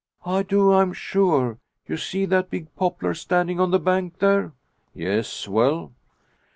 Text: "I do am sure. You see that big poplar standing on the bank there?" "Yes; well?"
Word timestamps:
"I 0.25 0.41
do 0.41 0.73
am 0.73 0.93
sure. 0.93 1.59
You 1.87 1.95
see 1.95 2.25
that 2.25 2.49
big 2.49 2.73
poplar 2.75 3.13
standing 3.13 3.59
on 3.59 3.69
the 3.69 3.77
bank 3.77 4.17
there?" 4.17 4.53
"Yes; 4.95 5.47
well?" 5.47 5.91